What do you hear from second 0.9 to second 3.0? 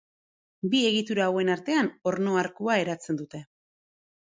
egitura hauen artean orno arkua